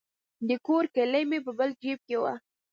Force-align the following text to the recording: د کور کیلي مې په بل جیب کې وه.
د 0.47 0.49
کور 0.67 0.83
کیلي 0.95 1.21
مې 1.29 1.39
په 1.45 1.51
بل 1.59 1.69
جیب 1.81 1.99
کې 2.07 2.17
وه. 2.21 2.33